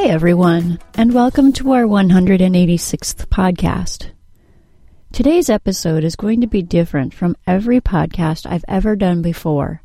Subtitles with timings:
[0.00, 4.12] Hi, everyone, and welcome to our 186th podcast.
[5.12, 9.82] Today's episode is going to be different from every podcast I've ever done before.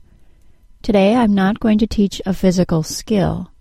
[0.82, 3.52] Today, I'm not going to teach a physical skill.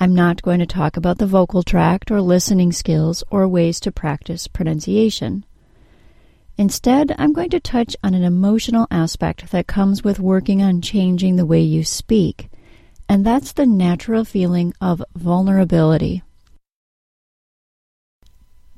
[0.00, 3.92] I'm not going to talk about the vocal tract or listening skills or ways to
[3.92, 5.44] practice pronunciation.
[6.56, 11.36] Instead, I'm going to touch on an emotional aspect that comes with working on changing
[11.36, 12.48] the way you speak
[13.10, 16.22] and that's the natural feeling of vulnerability.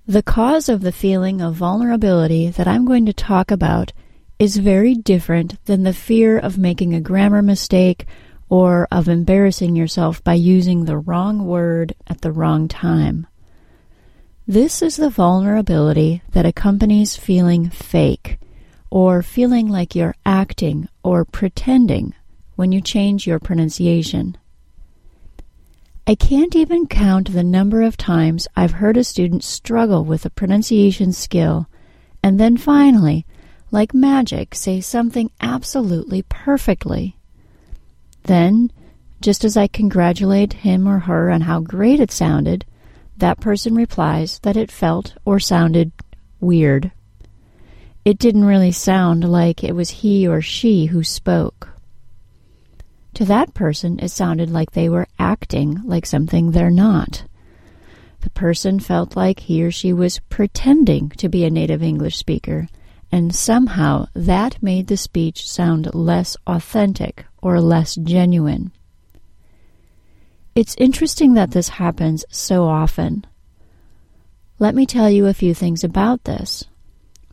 [0.07, 3.93] The cause of the feeling of vulnerability that I'm going to talk about
[4.39, 8.07] is very different than the fear of making a grammar mistake
[8.49, 13.27] or of embarrassing yourself by using the wrong word at the wrong time.
[14.47, 18.39] This is the vulnerability that accompanies feeling fake,
[18.91, 22.15] or feeling like you're acting or pretending
[22.63, 24.39] when you change your pronunciation.
[26.07, 30.31] I can't even count the number of times I've heard a student struggle with a
[30.31, 31.67] pronunciation skill
[32.23, 33.27] and then finally,
[33.73, 37.17] like magic, say something absolutely perfectly.
[38.23, 38.71] Then,
[39.21, 42.65] just as I congratulate him or her on how great it sounded,
[43.17, 45.91] that person replies that it felt or sounded
[46.39, 46.93] weird.
[48.05, 51.72] It didn't really sound like it was he or she who spoke.
[53.15, 57.25] To that person, it sounded like they were acting like something they're not.
[58.21, 62.69] The person felt like he or she was pretending to be a native English speaker,
[63.11, 68.73] and somehow that made the speech sound less authentic or less genuine.
[70.55, 73.27] It's interesting that this happens so often.
[74.59, 76.65] Let me tell you a few things about this.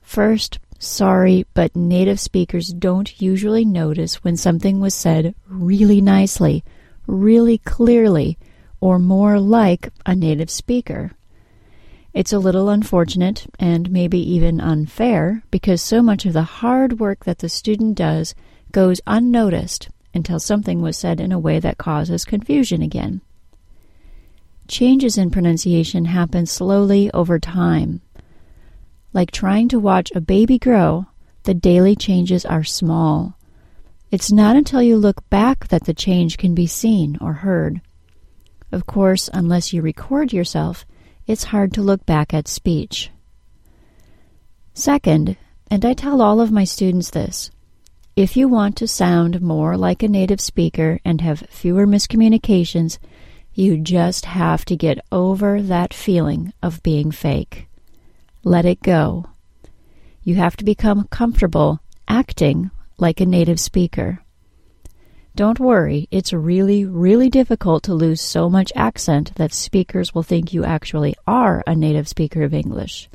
[0.01, 6.63] First, Sorry, but native speakers don't usually notice when something was said really nicely,
[7.05, 8.37] really clearly,
[8.79, 11.11] or more like a native speaker.
[12.13, 17.25] It's a little unfortunate and maybe even unfair because so much of the hard work
[17.25, 18.33] that the student does
[18.71, 23.19] goes unnoticed until something was said in a way that causes confusion again.
[24.69, 28.01] Changes in pronunciation happen slowly over time.
[29.13, 31.07] Like trying to watch a baby grow,
[31.43, 33.37] the daily changes are small.
[34.11, 37.81] It's not until you look back that the change can be seen or heard.
[38.71, 40.85] Of course, unless you record yourself,
[41.25, 43.11] it's hard to look back at speech.
[44.73, 45.37] Second,
[45.71, 47.51] and I tell all of my students this,
[48.15, 52.97] if you want to sound more like a native speaker and have fewer miscommunications,
[53.53, 57.68] you just have to get over that feeling of being fake.
[58.43, 59.25] Let it go.
[60.23, 64.23] You have to become comfortable acting like a native speaker.
[65.35, 70.53] Don't worry, it's really, really difficult to lose so much accent that speakers will think
[70.53, 73.09] you actually are a native speaker of English.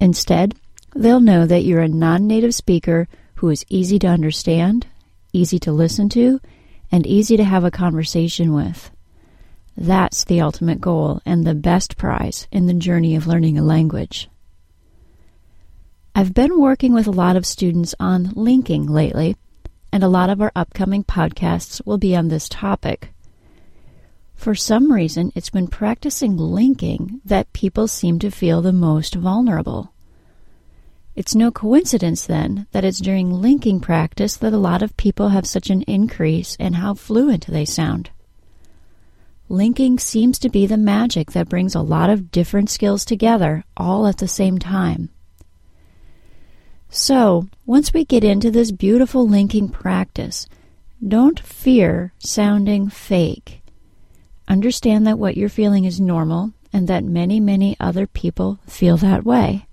[0.00, 0.54] Instead,
[0.94, 4.86] they'll know that you're a non native speaker who is easy to understand,
[5.32, 6.40] easy to listen to,
[6.90, 8.90] and easy to have a conversation with.
[9.76, 14.28] That's the ultimate goal and the best prize in the journey of learning a language.
[16.18, 19.36] I've been working with a lot of students on linking lately,
[19.92, 23.10] and a lot of our upcoming podcasts will be on this topic.
[24.34, 29.92] For some reason, it's when practicing linking that people seem to feel the most vulnerable.
[31.14, 35.46] It's no coincidence, then, that it's during linking practice that a lot of people have
[35.46, 38.10] such an increase in how fluent they sound.
[39.48, 44.08] Linking seems to be the magic that brings a lot of different skills together all
[44.08, 45.10] at the same time.
[46.90, 50.48] So, once we get into this beautiful linking practice,
[51.06, 53.62] don't fear sounding fake.
[54.48, 59.24] Understand that what you're feeling is normal and that many, many other people feel that
[59.24, 59.66] way.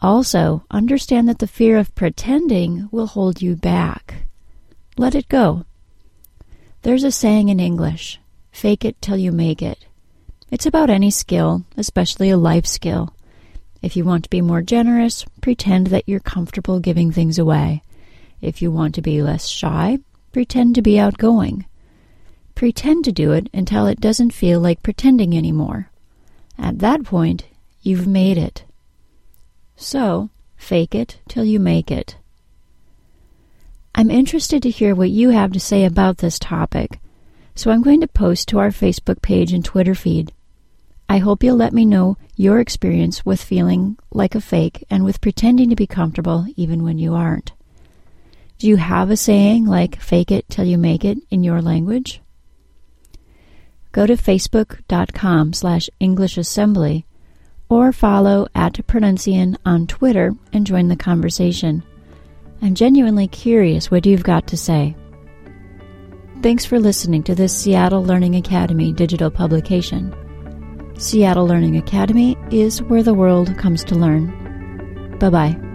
[0.00, 4.28] Also, understand that the fear of pretending will hold you back.
[4.96, 5.64] Let it go.
[6.82, 8.20] There's a saying in English
[8.52, 9.86] fake it till you make it.
[10.50, 13.14] It's about any skill, especially a life skill.
[13.80, 17.82] If you want to be more generous, pretend that you're comfortable giving things away.
[18.40, 19.98] If you want to be less shy,
[20.32, 21.64] pretend to be outgoing.
[22.54, 25.90] Pretend to do it until it doesn't feel like pretending anymore.
[26.58, 27.44] At that point,
[27.82, 28.64] you've made it.
[29.76, 32.16] So, fake it till you make it.
[33.94, 36.98] I'm interested to hear what you have to say about this topic,
[37.54, 40.32] so I'm going to post to our Facebook page and Twitter feed.
[41.08, 45.20] I hope you'll let me know your experience with feeling like a fake and with
[45.20, 47.52] pretending to be comfortable even when you aren't.
[48.58, 52.20] Do you have a saying like fake it till you make it in your language?
[53.92, 57.04] go to facebook.com slash English Assembly
[57.68, 61.82] or follow at Pronuncian on Twitter and join the conversation.
[62.62, 64.94] I'm genuinely curious what you've got to say.
[66.42, 70.14] Thanks for listening to this Seattle Learning Academy digital publication.
[70.98, 74.26] Seattle Learning Academy is where the world comes to learn.
[75.20, 75.67] Bye bye.